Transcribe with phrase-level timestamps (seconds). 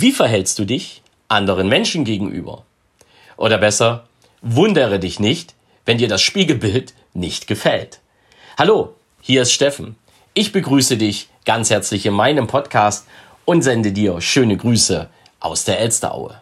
[0.00, 2.62] Wie verhältst du dich anderen Menschen gegenüber?
[3.36, 4.04] Oder besser,
[4.42, 7.98] wundere dich nicht, wenn dir das Spiegelbild nicht gefällt.
[8.56, 9.96] Hallo, hier ist Steffen.
[10.34, 13.08] Ich begrüße dich ganz herzlich in meinem Podcast
[13.44, 15.08] und sende dir schöne Grüße
[15.40, 16.40] aus der Elsteraue.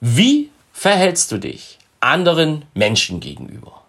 [0.00, 3.82] Wie verhältst du dich anderen Menschen gegenüber?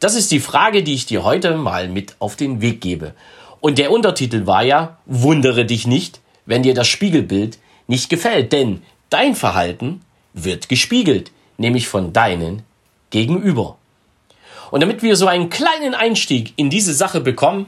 [0.00, 3.14] Das ist die Frage, die ich dir heute mal mit auf den Weg gebe.
[3.60, 8.82] Und der Untertitel war ja, wundere dich nicht, wenn dir das Spiegelbild nicht gefällt, denn
[9.08, 12.62] dein Verhalten wird gespiegelt, nämlich von deinen
[13.10, 13.76] Gegenüber.
[14.70, 17.66] Und damit wir so einen kleinen Einstieg in diese Sache bekommen,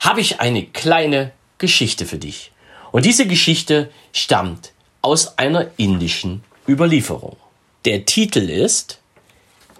[0.00, 2.50] habe ich eine kleine Geschichte für dich.
[2.90, 7.36] Und diese Geschichte stammt aus einer indischen Überlieferung.
[7.84, 8.98] Der Titel ist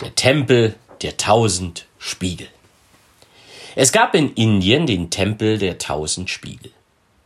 [0.00, 2.48] Der Tempel der tausend Spiegel.
[3.76, 6.72] Es gab in Indien den Tempel der tausend Spiegel.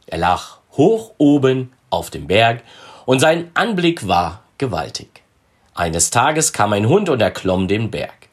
[0.07, 2.63] Er lag hoch oben auf dem Berg
[3.07, 5.23] und sein Anblick war gewaltig.
[5.75, 8.29] Eines Tages kam ein Hund und erklomm den Berg.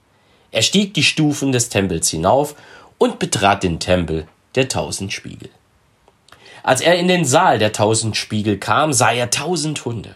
[0.52, 2.56] Er stieg die Stufen des Tempels hinauf
[2.98, 5.50] und betrat den Tempel der tausend Spiegel.
[6.64, 10.16] Als er in den Saal der tausend Spiegel kam, sah er tausend Hunde.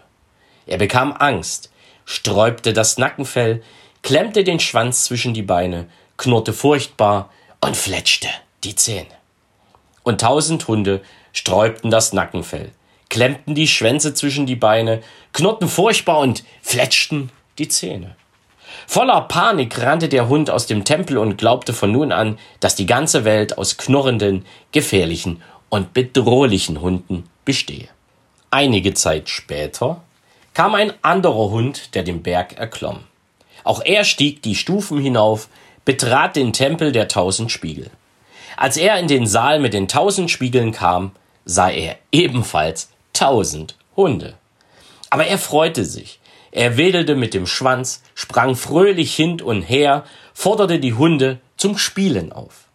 [0.67, 1.71] Er bekam Angst,
[2.05, 3.63] sträubte das Nackenfell,
[4.03, 5.87] klemmte den Schwanz zwischen die Beine,
[6.17, 7.29] knurrte furchtbar
[7.61, 8.27] und fletschte
[8.63, 9.07] die Zähne.
[10.03, 11.01] Und tausend Hunde
[11.35, 12.71] sträubten das Nackenfell,
[13.09, 15.01] klemmten die Schwänze zwischen die Beine,
[15.33, 18.15] knurrten furchtbar und fletschten die Zähne.
[18.87, 22.85] Voller Panik rannte der Hund aus dem Tempel und glaubte von nun an, dass die
[22.85, 27.89] ganze Welt aus knurrenden, gefährlichen und bedrohlichen Hunden bestehe.
[28.51, 30.01] Einige Zeit später
[30.53, 33.01] kam ein anderer Hund, der den Berg erklomm.
[33.63, 35.49] Auch er stieg die Stufen hinauf,
[35.83, 37.89] betrat den Tempel der tausend Spiegel.
[38.55, 41.11] Als er in den Saal mit den tausend Spiegeln kam,
[41.45, 44.35] sah er ebenfalls tausend Hunde.
[45.09, 46.19] Aber er freute sich.
[46.51, 52.31] Er wedelte mit dem Schwanz, sprang fröhlich hin und her, forderte die Hunde zum Spielen
[52.31, 52.65] auf.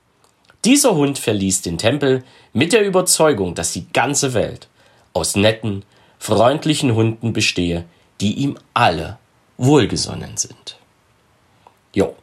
[0.64, 2.22] Dieser Hund verließ den Tempel
[2.52, 4.68] mit der Überzeugung, dass die ganze Welt
[5.14, 5.84] aus netten,
[6.18, 7.86] freundlichen Hunden bestehe,
[8.20, 9.18] die ihm alle
[9.56, 10.76] wohlgesonnen sind.
[11.94, 12.14] Jo.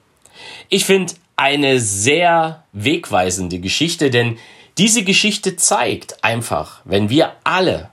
[0.69, 4.37] Ich finde eine sehr wegweisende Geschichte, denn
[4.77, 7.89] diese Geschichte zeigt einfach, wenn wir alle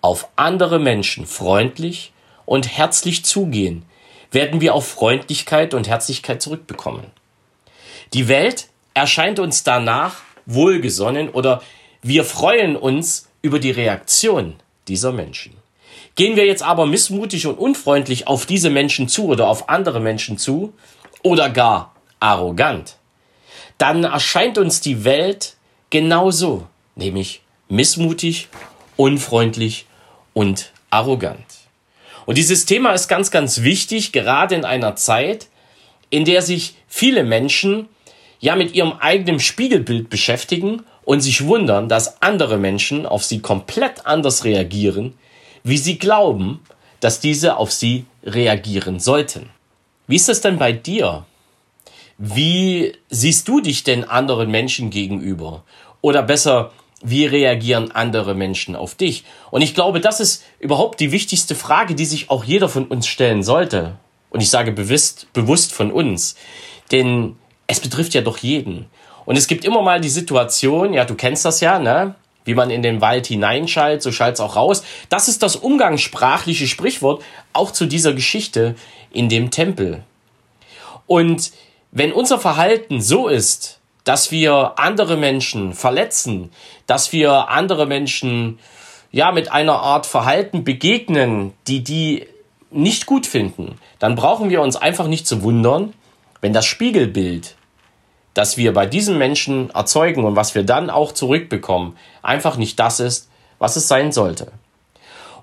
[0.00, 2.12] auf andere Menschen freundlich
[2.46, 3.84] und herzlich zugehen,
[4.30, 7.06] werden wir auch Freundlichkeit und Herzlichkeit zurückbekommen.
[8.14, 10.16] Die Welt erscheint uns danach
[10.46, 11.62] wohlgesonnen oder
[12.02, 14.56] wir freuen uns über die Reaktion
[14.86, 15.54] dieser Menschen.
[16.14, 20.38] Gehen wir jetzt aber missmutig und unfreundlich auf diese Menschen zu oder auf andere Menschen
[20.38, 20.72] zu,
[21.22, 22.96] oder gar arrogant,
[23.76, 25.54] dann erscheint uns die Welt
[25.90, 26.66] genauso,
[26.96, 28.48] nämlich missmutig,
[28.96, 29.86] unfreundlich
[30.34, 31.44] und arrogant.
[32.26, 35.48] Und dieses Thema ist ganz, ganz wichtig, gerade in einer Zeit,
[36.10, 37.88] in der sich viele Menschen
[38.40, 44.06] ja mit ihrem eigenen Spiegelbild beschäftigen und sich wundern, dass andere Menschen auf sie komplett
[44.06, 45.14] anders reagieren,
[45.64, 46.60] wie sie glauben,
[47.00, 49.50] dass diese auf sie reagieren sollten.
[50.06, 51.24] Wie ist es denn bei dir?
[52.18, 55.62] Wie siehst du dich denn anderen Menschen gegenüber?
[56.00, 59.24] Oder besser, wie reagieren andere Menschen auf dich?
[59.52, 63.06] Und ich glaube, das ist überhaupt die wichtigste Frage, die sich auch jeder von uns
[63.06, 63.98] stellen sollte.
[64.30, 66.34] Und ich sage bewusst, bewusst von uns.
[66.90, 67.36] Denn
[67.68, 68.86] es betrifft ja doch jeden.
[69.24, 72.16] Und es gibt immer mal die Situation, ja, du kennst das ja, ne?
[72.44, 74.82] Wie man in den Wald hineinschallt, so schallt es auch raus.
[75.08, 78.74] Das ist das umgangssprachliche Sprichwort auch zu dieser Geschichte
[79.12, 80.02] in dem Tempel.
[81.06, 81.52] Und
[81.90, 86.50] wenn unser Verhalten so ist, dass wir andere Menschen verletzen,
[86.86, 88.58] dass wir andere Menschen
[89.10, 92.26] ja mit einer Art Verhalten begegnen, die die
[92.70, 95.94] nicht gut finden, dann brauchen wir uns einfach nicht zu wundern,
[96.40, 97.56] wenn das Spiegelbild,
[98.34, 103.00] das wir bei diesen Menschen erzeugen und was wir dann auch zurückbekommen, einfach nicht das
[103.00, 103.28] ist,
[103.58, 104.52] was es sein sollte.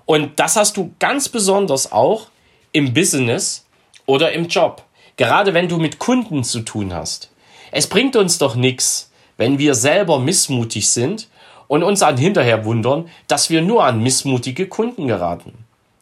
[0.06, 2.28] Und das hast du ganz besonders auch
[2.72, 3.66] im Business
[4.06, 4.85] oder im Job.
[5.16, 7.30] Gerade wenn du mit Kunden zu tun hast.
[7.72, 11.28] Es bringt uns doch nichts, wenn wir selber missmutig sind
[11.68, 15.52] und uns an hinterher wundern, dass wir nur an missmutige Kunden geraten.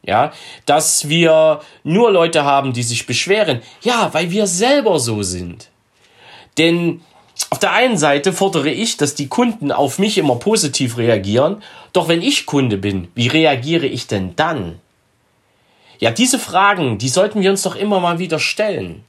[0.07, 0.33] Ja,
[0.67, 3.63] dass wir nur Leute haben, die sich beschweren.
[3.81, 5.71] Ja, weil wir selber so sind.
[6.59, 7.01] Denn
[7.51, 11.63] auf der einen Seite fordere ich, dass die Kunden auf mich immer positiv reagieren.
[11.93, 14.79] Doch wenn ich Kunde bin, wie reagiere ich denn dann?
[16.05, 19.05] Ja, diese Fragen, die sollten wir uns doch immer mal wieder stellen.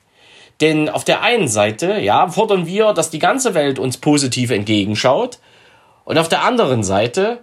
[0.61, 5.39] Denn auf der einen Seite, ja, fordern wir, dass die ganze Welt uns positiv entgegenschaut.
[6.05, 7.39] Und auf der anderen Seite,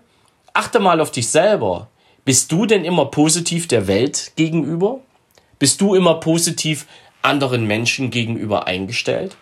[0.55, 1.89] achte mal auf dich selber.
[2.25, 5.01] Bist du denn immer positiv der Welt gegenüber?
[5.59, 6.87] Bist du immer positiv
[7.21, 9.37] anderen Menschen gegenüber eingestellt?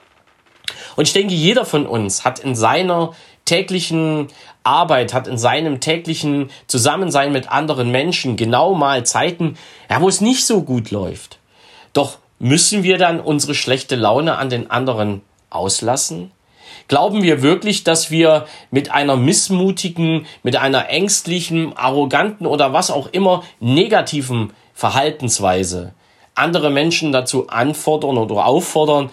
[0.97, 3.15] Und ich denke, jeder von uns hat in seiner
[3.51, 4.29] täglichen
[4.63, 9.57] Arbeit, hat in seinem täglichen Zusammensein mit anderen Menschen genau mal Zeiten,
[9.91, 11.39] ja, wo es nicht so gut läuft.
[11.93, 16.31] Doch müssen wir dann unsere schlechte Laune an den anderen auslassen?
[16.87, 23.09] Glauben wir wirklich, dass wir mit einer missmutigen, mit einer ängstlichen, arroganten oder was auch
[23.11, 25.93] immer negativen Verhaltensweise
[26.37, 29.11] andere Menschen dazu anfordern oder auffordern,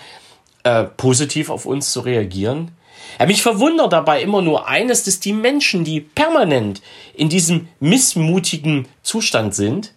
[0.64, 2.77] äh, positiv auf uns zu reagieren?
[3.20, 6.82] Ja, mich verwundert dabei immer nur eines, dass die Menschen, die permanent
[7.16, 9.94] in diesem missmutigen Zustand sind,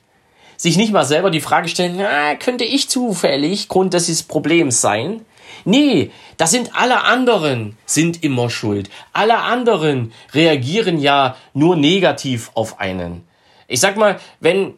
[0.57, 5.25] sich nicht mal selber die Frage stellen, na, könnte ich zufällig Grund des Problems sein?
[5.65, 8.91] Nee, das sind alle anderen, sind immer schuld.
[9.13, 13.25] Alle anderen reagieren ja nur negativ auf einen.
[13.69, 14.75] Ich sag mal, wenn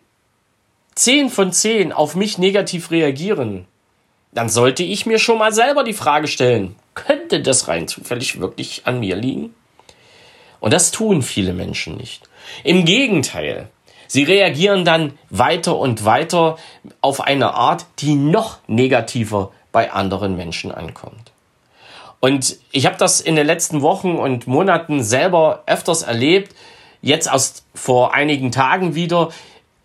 [0.95, 3.67] zehn von zehn auf mich negativ reagieren,
[4.33, 8.83] dann sollte ich mir schon mal selber die Frage stellen, könnte das rein zufällig wirklich
[8.87, 9.55] an mir liegen?
[10.61, 12.29] Und das tun viele Menschen nicht.
[12.65, 13.69] Im Gegenteil,
[14.07, 16.57] sie reagieren dann weiter und weiter
[17.01, 21.33] auf eine Art, die noch negativer bei anderen Menschen ankommt.
[22.21, 26.55] Und ich habe das in den letzten Wochen und Monaten selber öfters erlebt,
[27.01, 29.31] jetzt erst vor einigen Tagen wieder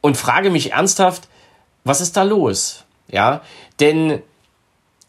[0.01, 1.27] und frage mich ernsthaft,
[1.83, 2.85] was ist da los?
[3.09, 3.41] Ja,
[3.79, 4.21] denn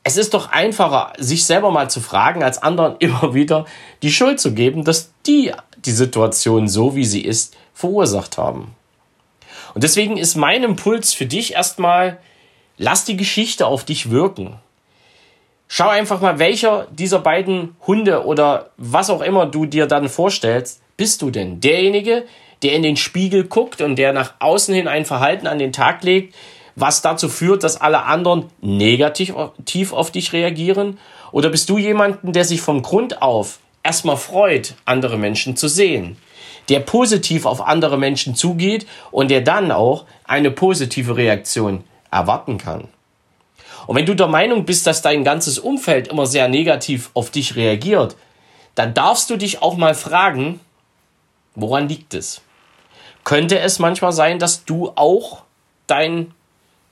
[0.08, 3.66] es ist doch einfacher, sich selber mal zu fragen, als anderen immer wieder
[4.02, 5.52] die Schuld zu geben, dass die
[5.84, 8.74] die Situation so, wie sie ist, verursacht haben.
[9.74, 12.18] Und deswegen ist mein Impuls für dich erstmal,
[12.78, 14.56] lass die Geschichte auf dich wirken.
[15.68, 20.80] Schau einfach mal, welcher dieser beiden Hunde oder was auch immer du dir dann vorstellst,
[20.96, 21.60] bist du denn?
[21.60, 22.24] Derjenige,
[22.62, 26.02] der in den Spiegel guckt und der nach außen hin ein Verhalten an den Tag
[26.02, 26.34] legt,
[26.80, 29.34] was dazu führt, dass alle anderen negativ
[29.92, 30.98] auf dich reagieren?
[31.32, 36.16] Oder bist du jemanden, der sich vom Grund auf erstmal freut, andere Menschen zu sehen?
[36.68, 42.88] Der positiv auf andere Menschen zugeht und der dann auch eine positive Reaktion erwarten kann.
[43.86, 47.56] Und wenn du der Meinung bist, dass dein ganzes Umfeld immer sehr negativ auf dich
[47.56, 48.16] reagiert,
[48.74, 50.60] dann darfst du dich auch mal fragen,
[51.54, 52.42] woran liegt es?
[53.24, 55.42] Könnte es manchmal sein, dass du auch
[55.86, 56.34] dein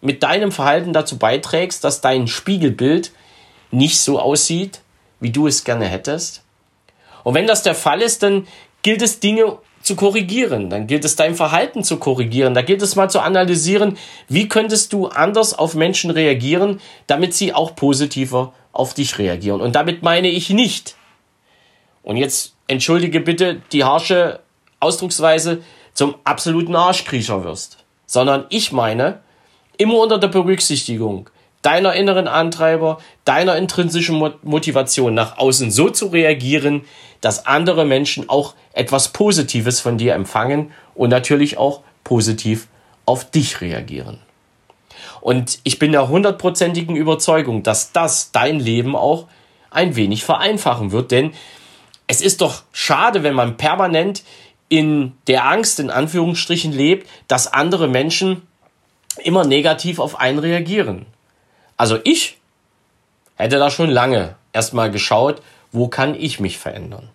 [0.00, 3.12] mit deinem Verhalten dazu beiträgst, dass dein Spiegelbild
[3.70, 4.80] nicht so aussieht,
[5.20, 6.42] wie du es gerne hättest?
[7.24, 8.46] Und wenn das der Fall ist, dann
[8.82, 12.96] gilt es Dinge zu korrigieren, dann gilt es dein Verhalten zu korrigieren, da gilt es
[12.96, 13.96] mal zu analysieren,
[14.28, 19.60] wie könntest du anders auf Menschen reagieren, damit sie auch positiver auf dich reagieren.
[19.60, 20.96] Und damit meine ich nicht,
[22.02, 24.40] und jetzt entschuldige bitte die harsche
[24.80, 25.62] Ausdrucksweise,
[25.94, 29.20] zum absoluten Arschkriecher wirst, sondern ich meine,
[29.78, 31.28] Immer unter der Berücksichtigung
[31.66, 36.84] deiner inneren Antreiber, deiner intrinsischen Motivation nach außen so zu reagieren,
[37.20, 42.68] dass andere Menschen auch etwas Positives von dir empfangen und natürlich auch positiv
[43.04, 44.20] auf dich reagieren.
[45.20, 49.26] Und ich bin der hundertprozentigen Überzeugung, dass das dein Leben auch
[49.70, 51.32] ein wenig vereinfachen wird, denn
[52.06, 54.22] es ist doch schade, wenn man permanent
[54.68, 58.42] in der Angst in Anführungsstrichen lebt, dass andere Menschen
[59.18, 61.06] immer negativ auf einen reagieren.
[61.76, 62.38] Also ich
[63.36, 65.42] hätte da schon lange erstmal geschaut,
[65.72, 67.08] wo kann ich mich verändern.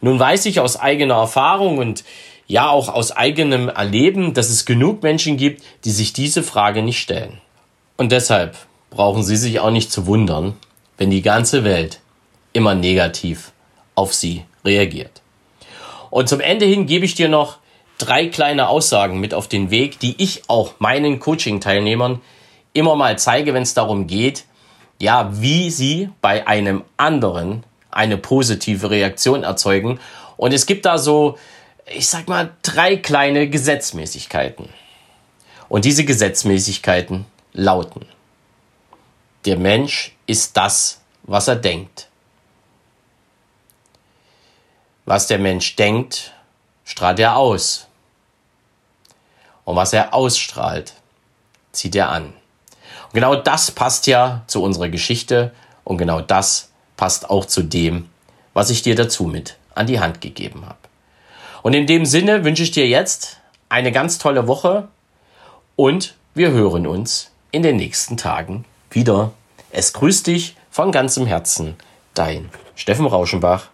[0.00, 2.04] Nun weiß ich aus eigener Erfahrung und
[2.46, 7.00] ja auch aus eigenem Erleben, dass es genug Menschen gibt, die sich diese Frage nicht
[7.00, 7.40] stellen.
[7.96, 8.56] Und deshalb
[8.90, 10.54] brauchen Sie sich auch nicht zu wundern,
[10.98, 12.00] wenn die ganze Welt
[12.52, 13.52] immer negativ
[13.94, 15.22] auf Sie reagiert.
[16.10, 17.58] Und zum Ende hin gebe ich dir noch
[18.00, 22.20] drei kleine Aussagen mit auf den Weg, die ich auch meinen Coaching-Teilnehmern
[22.72, 24.44] immer mal zeige, wenn es darum geht,
[24.98, 29.98] ja, wie sie bei einem anderen eine positive Reaktion erzeugen.
[30.36, 31.38] Und es gibt da so,
[31.86, 34.68] ich sag mal, drei kleine Gesetzmäßigkeiten.
[35.68, 38.06] Und diese Gesetzmäßigkeiten lauten,
[39.44, 42.08] der Mensch ist das, was er denkt.
[45.04, 46.32] Was der Mensch denkt,
[46.84, 47.86] strahlt er aus.
[49.70, 50.94] Und was er ausstrahlt,
[51.70, 52.24] zieht er an.
[52.24, 55.52] Und genau das passt ja zu unserer Geschichte
[55.84, 58.08] und genau das passt auch zu dem,
[58.52, 60.80] was ich dir dazu mit an die Hand gegeben habe.
[61.62, 63.36] Und in dem Sinne wünsche ich dir jetzt
[63.68, 64.88] eine ganz tolle Woche
[65.76, 69.30] und wir hören uns in den nächsten Tagen wieder.
[69.70, 71.76] Es grüßt dich von ganzem Herzen,
[72.14, 73.68] dein Steffen Rauschenbach